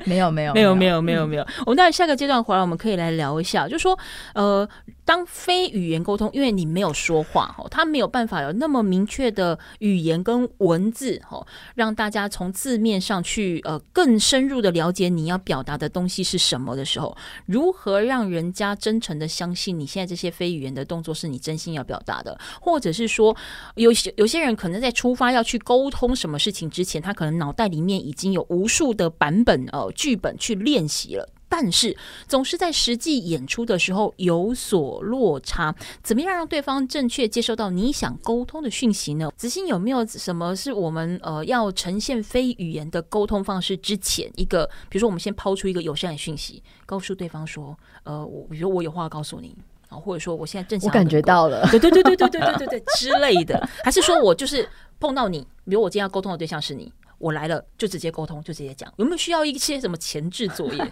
[0.05, 1.45] 没有没有没有没有没有没有。
[1.65, 3.97] 我们待会下个阶段回来，我们可以来聊一下，就说，
[4.33, 4.67] 呃。
[5.07, 17.15] 当非语言沟通，因为你没有说话哈，他没有办法有那么明确的语言跟文字哈，让大家从字面上去呃更深入的了解你要表达的东西是什么的时候，
[17.45, 23.33] 如何让人家真诚的相信你现在这些非语言的动作是你真心要表达的，或者是说
[23.75, 31.29] 有些有些人可能在出发要去沟通什么事情之前，他可能脑袋里面已经有无数的版本呃剧本去练习了。
[31.49, 31.95] 但是
[32.27, 39.31] 总是在实际演出的时候有所落差，怎么样让对方正确接收到你想沟通的讯息呢？
[39.37, 49.55] 子欣有没有什么是我们呃要呈现非语言的沟通方式之前一个，比如说我们先抛出一个友善的讯息，告诉对方说，呃，我比如说我有话告诉你
[49.89, 54.67] 啊，或者说我现在正想我感觉到了，对对对对对对对对对之类的，还是说我就是
[54.99, 56.91] 碰到你，比如我今天要沟通的对象是你。
[57.17, 60.91] 我来了就直接沟通，就直接讲，有没有需要一些什么前置作业？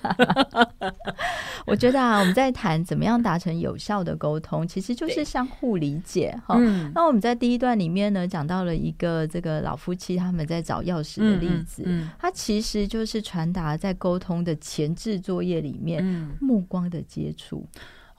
[1.67, 6.55] 我觉得啊，我们在谈怎么样达成有效的沟通，其实就是相互理解哈。
[6.59, 16.03] 嗯、那我们在第一段里面呢，讲到了一个这个老夫妻他们在找钥匙的例子，嗯嗯、它其实就是传达在沟通的前置作业里面，
[16.39, 17.67] 目光的接触。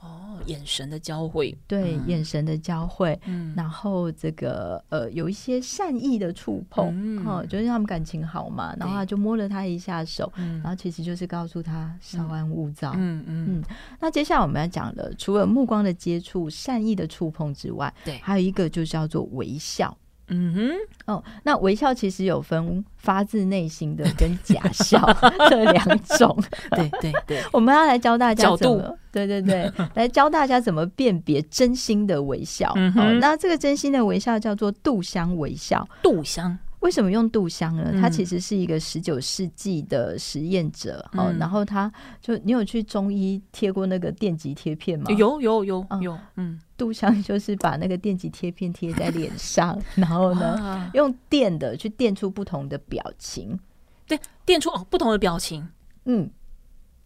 [0.00, 13.24] 哦，眼神的交汇，对，眼神的交汇，嗯，然后这个呃，有一些善意的触碰，嗯，就是他们感情好嘛，然后他就摸了他一下手，然后其实就是告诉他稍安勿躁，嗯。
[13.26, 13.62] 嗯，
[14.00, 19.96] 那接下来我们要讲的，除了目光的接触、善意的触碰之外，对，还有一个就叫做微笑，
[20.28, 25.00] 嗯哼，哦，那微笑其实有分发自内心的跟假笑
[25.48, 26.36] 这两种。
[26.72, 32.72] 对 对对， 我们要来教大家怎么， 对对对，来教大家怎么辨别真心的微笑。
[32.76, 35.86] 嗯，哦，那这个真心的微笑叫做杜香微笑。
[36.02, 36.58] 杜香。
[36.80, 37.92] 为什么用杜香呢？
[38.00, 45.10] 他其实是一个十九世纪的实验者，哦、嗯，然后他就你有去中医贴过那个电极贴片吗？
[45.12, 53.58] 有有有有，嗯，杜香就是把那个电极贴片贴在脸上， 然后呢，啊、用电的去电出不同的表情，
[54.06, 55.66] 对，电出哦不同的表情，
[56.04, 56.30] 嗯。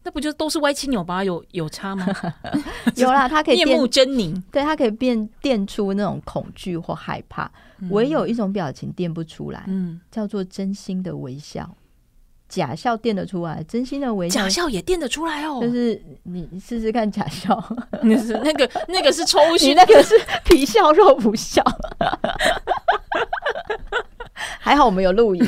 [0.03, 2.07] 那不就都是歪七扭八，有有差吗？
[2.97, 7.51] 有啦，它可以面目狰狞，对，它可以变电出那种恐惧或害怕。
[7.81, 11.69] 嗯、唯有一种表情电不出来，嗯，叫做真心的微笑。
[12.49, 15.61] 假笑电得出来，真心的微笑，假笑也电得出来哦。
[15.61, 17.63] 就是你试试看假笑，
[18.03, 21.63] 那是那个那个是抽虚，那个是皮笑肉不笑。
[24.59, 25.47] 还好我们有录影，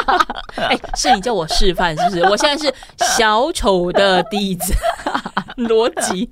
[0.56, 2.22] 哎，是你叫我示范是不是？
[2.24, 2.72] 我现在是
[3.16, 4.72] 小丑的弟子，
[5.56, 6.30] 逻辑。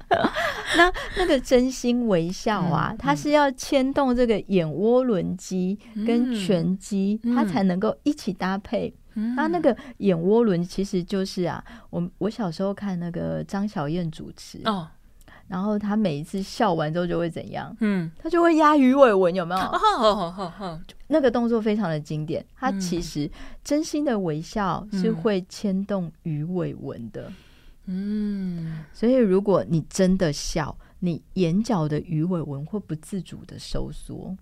[0.77, 8.93] 那那个真心微笑啊，嗯、它是要牵动这个眼涡轮肌跟颧肌，嗯、它才能够一起搭配。
[9.17, 14.89] 嗯、那那个眼涡轮其实就是啊，我我小时候看那个张小燕主持哦。
[15.49, 17.75] 然后他每一次笑完之后就会怎样？
[17.81, 20.81] 嗯，他就会压鱼尾纹，有没有？
[21.09, 22.45] 那个动作非常的经典。
[22.57, 23.31] 他其实
[23.63, 27.31] 真心的微笑是会牵动鱼尾纹的。
[27.87, 34.35] 嗯，所以如果你真的笑，你眼角的鱼尾纹会不自主的收缩。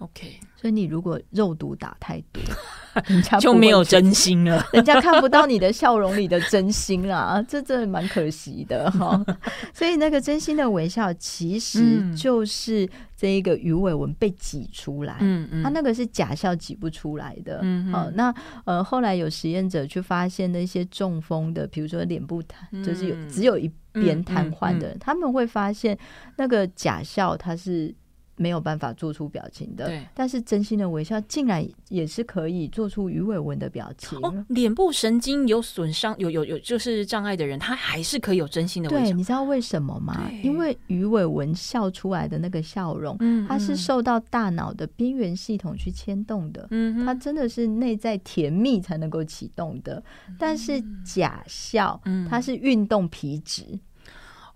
[0.00, 2.42] OK，所以你如果肉毒打太多，
[3.08, 9.24] 人家就没有真心了， 人家看不到你的笑容里的真心啦， 这真的蛮可惜的哈。
[9.72, 18.34] 所以那个真心的微笑，其实就是这一个鱼尾纹被挤出来，嗯嗯，他那个是假笑挤不出来的，嗯好，那
[18.66, 25.98] 呃后来有实验者去发现那些中风的，比如说脸部瘫，就是有只有一边瘫痪的人，他们会发现
[26.36, 27.94] 那个假笑它是。
[28.36, 34.18] 没有办法做出表情的，但是真心的微笑竟然也是可以做出鱼尾纹的表情。
[34.22, 39.04] 哦，脸部神经有损伤、有有有就是障碍的人，他还是可以有真心的微笑。
[39.04, 40.30] 对，你知道为什么吗？
[40.42, 50.02] 因为鱼尾纹笑出来的那个笑容，嗯嗯它是受到大脑的边缘系统去牵动的，嗯哼，它真的是内在甜蜜才能够启动的。
[50.28, 53.64] 嗯、但是假笑，它是运动皮质。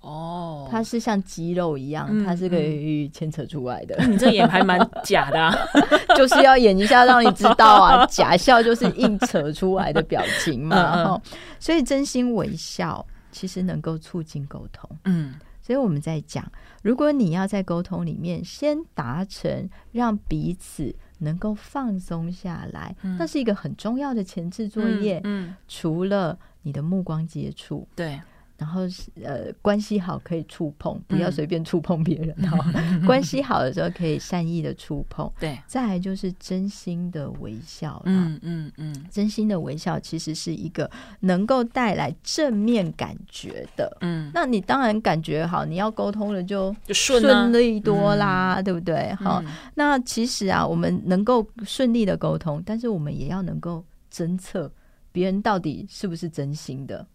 [0.01, 3.97] 哦，它是像肌肉一样，嗯、它是可以牵扯出来的。
[4.07, 5.55] 你这演还蛮假的，啊，
[6.17, 10.95] 就是要演一下让你知道啊， 假笑就是硬扯出来的表情嘛。
[10.95, 11.21] 嗯嗯，
[11.59, 14.89] 所以真心微笑其实能够促进沟通。
[15.05, 16.51] 嗯，所以我们在讲，
[16.83, 25.21] 如果你要在沟通里面先达成让彼此能够放松下来，嗯、那是一个很重要的前置作业。
[25.25, 28.19] 嗯，嗯除了你的目光接触，对。
[28.61, 28.83] 然后
[29.25, 32.59] 呃，关系好可以触碰，不要随便触碰别人 哈。
[32.75, 35.59] 嗯、关系好的时候可以善意的触碰，对。
[35.67, 44.31] 再来就是真心的微笑，嗯嗯嗯，真心的微笑其实是一个能够带来正面感觉的，嗯。
[44.35, 49.15] 那你当然感觉好，你要沟通了就顺利多啦，啊、对不对？
[49.15, 54.71] 好，嗯、那其实啊，我们能够顺利的沟通，但是我们也要能够侦测
[55.13, 57.07] 别人到底是不是真心的。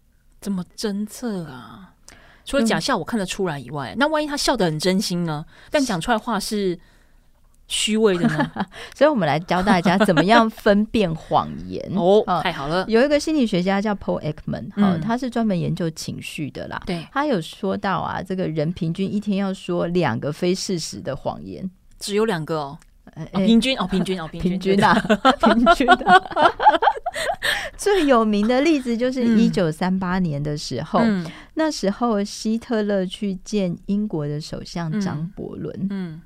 [0.46, 1.90] 怎么侦测啊？
[2.44, 5.44] 除了假笑我看得出来以外，嗯、那万一他笑得很真心呢？
[5.72, 6.78] 但讲出来话是
[7.66, 8.52] 虚伪的呢？
[8.94, 12.22] 所以，我们来教大家怎么样分辨谎言 哦。
[12.44, 16.80] 太好了，有一个心理学家叫 Paul Ekman，嗯，他是专门研究情绪的啦。
[16.86, 22.78] 对，他有说到啊，这个人平均一天要说两个非事实的谎言，只有两个哦。
[23.32, 24.94] 平均哦，平均哦， 平均的，
[25.40, 26.22] 平均的。
[27.78, 31.00] 最有名的例子就是一九三八年的时候，
[31.54, 36.20] 那时候希特勒去见英国的首相张伯伦，嗯，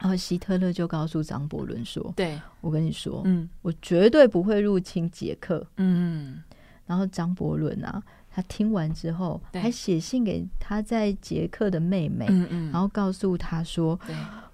[0.00, 6.42] 然后希特勒就告诉张伯伦说：“对，我跟你说，嗯，我绝对不会入侵捷克。”嗯，
[6.86, 13.98] 然后张伯伦啊，他听完之后还写信给他在捷克的妹妹，嗯嗯，然后告诉他说。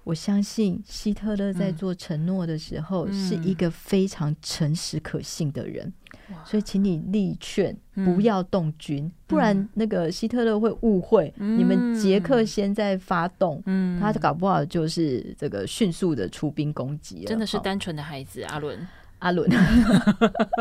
[0.03, 5.91] 我相信希特勒在做承诺的时候是一个非常诚实可信的人，
[6.29, 17.23] 嗯、所以请你力劝不要动军，嗯、不然那个希特勒会误会、嗯、你们捷克先在发动，嗯、他搞不好就是这个迅速的出兵攻击。
[17.25, 18.87] 真的是单纯的孩子，阿伦，
[19.19, 19.49] 阿伦，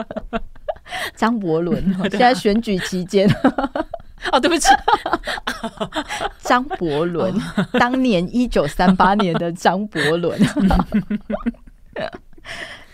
[1.16, 3.28] 张伯伦， 现在选举期间。
[4.30, 4.68] 哦，对不起，
[6.40, 7.34] 张伯伦，
[7.78, 10.38] 当年一九三八年的张伯伦。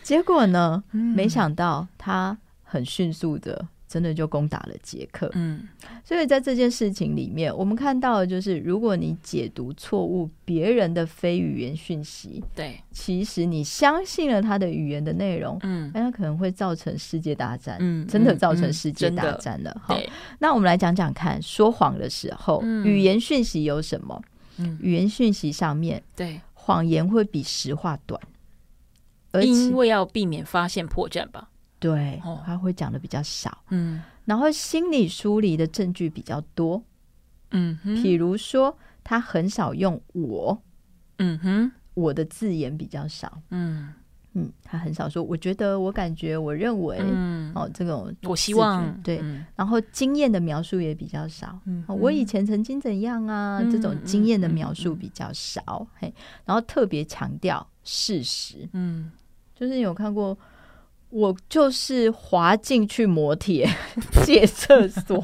[0.02, 3.66] 结果呢，没想到他很迅速的。
[3.88, 5.66] 真的就攻打了捷克，嗯，
[6.04, 19.74] 所以在这件事情里面，我们看到的就是，如果你解读错误别人的非语言讯息，对，其实你相信了他的语言的内容，嗯，那可能会造成世界大战，嗯，真的造成世界大战了。
[19.82, 19.98] 好，
[20.38, 24.22] 那我们来讲讲看，说谎的时候，语言讯息有什么？
[24.58, 28.20] 嗯，语言讯息上面，对，谎言会比实话短，
[29.32, 31.48] 而因为要避免发现破绽吧。
[31.78, 36.82] 对，他会讲的比较少，嗯，然后心理疏离的证据比较多，
[37.50, 40.62] 嗯哼，比如说他很少用我，
[41.18, 43.94] 嗯哼，我的字眼比较少，嗯。
[44.34, 49.24] 嗯，他很少说，我觉得，我感觉，我认为，嗯，哦，这种我希望，对，
[49.56, 56.12] 然后经验的描述也比较少，嗯，我以前曾经怎样啊，这种经验的描述比较少，嘿，
[56.44, 59.10] 然后特别强调事实，嗯，
[59.54, 60.36] 就是有看过。
[61.10, 63.68] 我就是滑进去磨铁
[64.24, 65.18] 借厕所，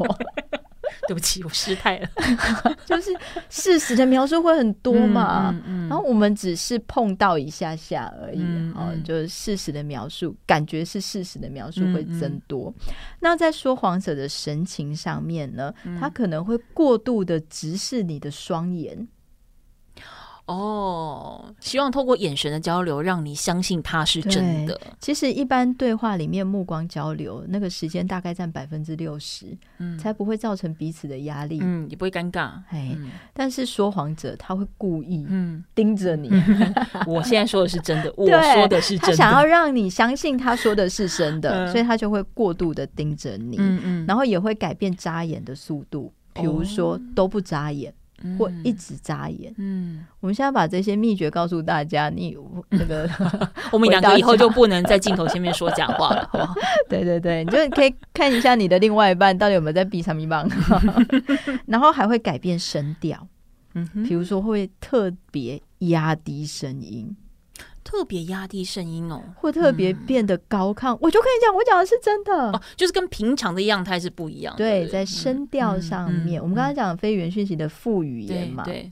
[1.06, 2.08] 对不起，我失态了。
[2.86, 3.10] 就是
[3.50, 8.42] 事实的描述会很多嘛，嗯嗯嗯、然后我们只是碰到一下下而已，
[8.74, 12.72] 哦，就是事实的描述，感觉是事实的描述会增多。
[13.20, 19.06] 那在说谎者的神情上面呢，嗯、他可能会过度的直视你的双眼。
[20.46, 24.78] 哦，希望透过眼神的交流，让你相信他是真的。
[25.00, 32.50] 其实一般对话里面目光交流，那个时间大概占百分之六十，嗯，才不会造成彼此的压力，嗯，也不会尴尬。
[32.68, 35.64] 哎，嗯、但是说谎者他会故意嗯。
[35.74, 36.74] 盯着你，嗯、
[37.08, 47.94] 我现在说的是真的， 我说的是真的，他想要让你相信他说的是真的，嗯、所以他就会过度的盯着你，嗯嗯，然后也会改变眨眼的速度，比如说都不眨眼。
[48.38, 49.54] 或一直眨眼。
[49.58, 52.10] 嗯，我们现在把这些秘诀告诉大家。
[52.10, 52.36] 你
[52.70, 53.08] 那个，
[53.72, 56.54] 我们两个以后就不能在镜头前面说假话了，好不好？
[56.88, 60.48] 对对对，你就可以看一下你的另外一半到底有没有在闭上咪棒，
[61.66, 63.26] 然后还会改变声调。
[63.74, 67.16] 嗯哼，比如说会特别压低声音。
[67.84, 74.58] 特别压低声音哦，或特别变得高亢，嗯、我就跟你讲，我讲的是真的哦，就是跟平常的样态是不一样的。
[74.58, 78.90] 对，在声调上面，我们刚才讲非语言讯息的副语言嘛，对，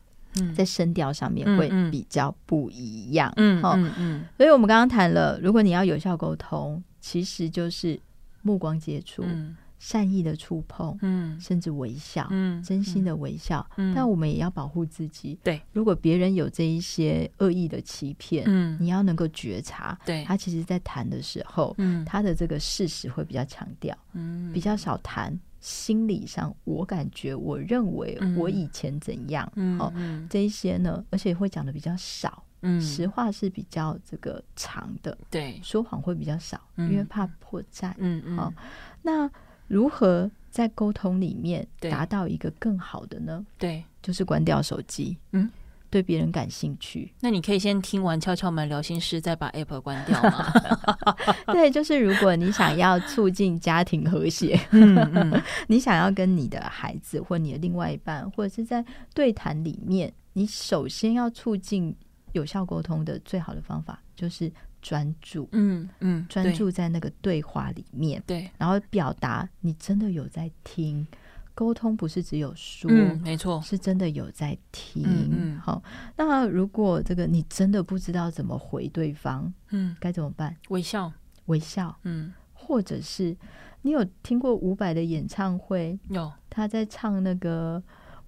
[0.54, 3.32] 在声调上面会比较不一样。
[3.36, 7.98] 嗯嗯嗯，所以我们刚刚谈了，如果你要有效沟通，其实就是
[8.42, 9.22] 目光接触。
[9.24, 15.60] 嗯善意的触碰，嗯，甚至微笑，嗯，真心的微笑，嗯，但我们也要保护自己，对。
[15.72, 29.92] 如果别人有这一些恶意的欺骗，嗯，你要能够觉察，对，他其实在谈的时候，嗯，他的这个事实会比较强调，嗯，比较少谈心理上，我感觉，我认为，我以前怎样，嗯，哦，
[30.30, 38.54] 这一些呢，而且会讲的比较少，嗯，实话是比较这个长的，对，说谎会比较少，因为怕破绽，嗯嗯，好，
[39.02, 39.28] 那。
[39.72, 43.42] 如何在沟通里面达到一个更好的呢？
[43.58, 45.16] 对，就是关掉手机。
[45.30, 45.50] 嗯，
[45.88, 50.52] 对别人感兴趣，那你可以先听完《敲敲门聊心事》，再把 App 关掉吗？
[51.54, 61.96] 对，就是如果你想要促进家庭和谐，嗯嗯， 你想要跟你的孩子或你的另外一半，或者是在对谈里面，你首先要促进
[62.32, 64.52] 有效沟通的最好的方法就是。
[64.82, 71.06] 专注，嗯嗯，专注在那个对话里面，对，然后表达你真的有在听，
[71.54, 72.90] 沟通不是只有说，
[73.22, 75.04] 没错，是真的有在听。
[75.06, 75.82] 嗯，好，
[76.16, 80.54] 那如果这个你真的不知道怎么回对方，嗯，该怎么办？
[80.68, 81.10] 微笑，
[81.46, 83.36] 微笑，嗯，或者是
[83.82, 85.98] 你有听过伍佰的演唱会？
[86.10, 87.82] 有，他在唱那个。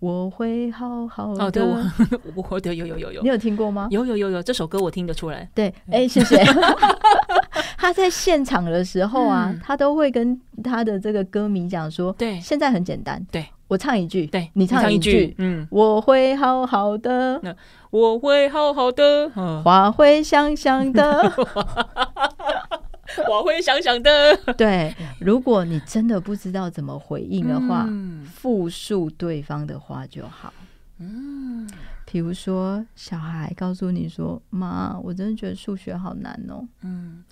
[0.05, 1.45] 我会好好的。
[1.47, 3.89] 哦，对，我 我对有有有有，你有听过吗？
[3.91, 5.49] 有有有有，这首歌我听得出来。
[5.55, 6.45] 对，哎，谢谢。
[7.79, 13.25] 他在现场的时候啊，他都会跟他的这个歌迷讲说：“对，现在很简单。
[13.31, 17.41] 对，我唱一句，对，你唱一句，嗯，我会好好的，
[17.91, 19.31] 我会好好的，
[19.65, 21.33] 花会香香的。”
[23.31, 24.37] 我会想想的。
[24.57, 30.53] 对，如果你真的不知道怎么回应的话，嗯、复述对方的话就好。
[30.99, 31.69] 嗯，
[32.07, 37.25] 比如说小孩告诉你说：“妈，我真的觉得数学好难哦。”嗯，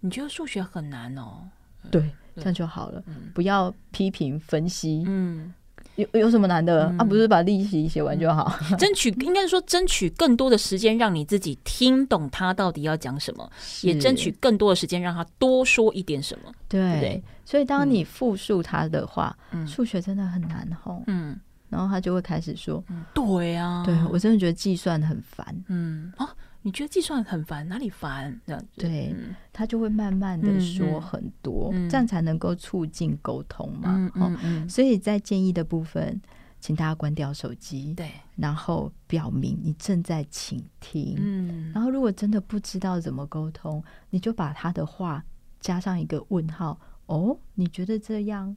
[0.00, 1.48] 你觉得数学很难哦？
[1.90, 3.02] 对，这样就好了。
[3.06, 5.04] 嗯、不要批评分析。
[5.06, 5.52] 嗯。
[5.96, 7.04] 有有什么难的、嗯、啊？
[7.04, 8.52] 不是把利息写完就好？
[8.78, 13.50] 争取应该说争取更多的时间，让你自己听懂他到底要讲什么，
[13.82, 16.52] 也争取更多的时间让他多说一点什么。
[16.68, 21.02] 对，对对，所以当你复述他的话，嗯、数学真的很难吼。
[21.06, 21.38] 嗯，
[21.68, 22.82] 然后他就会开始说
[23.12, 26.28] ：“对啊，对我真的觉得计算很烦。”嗯啊，
[26.62, 28.40] 你觉得计算很烦，哪里烦？
[28.46, 29.14] 这样子，对，
[29.52, 33.94] 他就会慢慢的说很多，嗯嗯、这样才能够促进沟通嘛。
[33.96, 36.20] 嗯嗯，嗯，所以在建议的部分，
[36.60, 41.16] 请大家关掉手机，对，然后表明你正在倾听。
[41.18, 45.24] 嗯，然后如果真的不知道怎么沟通，你就把他的话
[45.60, 46.78] 加上一个问号。
[47.06, 48.56] 哦，你觉得这样？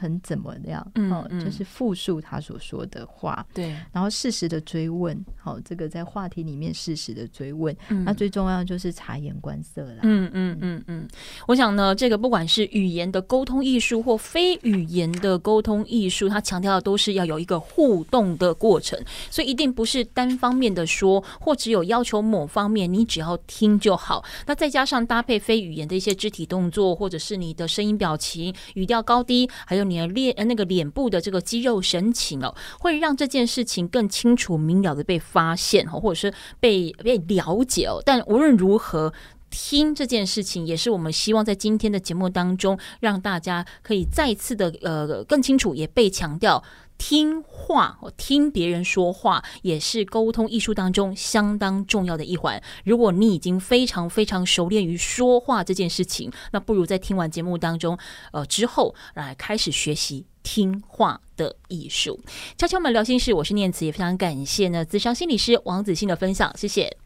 [0.00, 0.84] 很怎么样？
[0.94, 9.98] 嗯，嗯，就是复述他所说的话，对，然后适时的追问，好，这个在话题里面适时的追问，嗯，那最重要就是察言观色啦。
[10.04, 11.06] 嗯嗯嗯嗯，
[11.46, 18.98] 我想呢，这个不管是语言的沟通艺术或非语言的沟通艺术，它强调的都是要有一个互动的过程，
[19.30, 24.24] 所以一定不是单方面的说，或只有要求某方面，你只要听就好。
[24.46, 29.89] 那再加上搭配非语言的一些肢体动作，或者是你的声音表情、语调高低，还有。
[29.90, 38.00] 你的脸呃那个脸部的这个肌肉神情哦，会让这件事情更清楚明了的被发现哦，或者是被被了解哦。
[38.04, 39.12] 但无论如何，
[39.50, 46.62] 听这件事情也是我们希望在今天的节目当中，让大家可以再次的呃更清楚，也被强调。
[47.00, 52.62] 听话，听别人说话也是沟通艺术当中相当重要的一环。
[52.84, 57.98] 如果你已经非常非常熟练于说话这件事情，那不如在听完节目当中，
[58.32, 62.20] 呃之后来开始学习听话的艺术。
[62.58, 66.98] 悄悄们聊心事，我是念慈，也非常感谢呢自商心理师王子欣的分享，谢谢。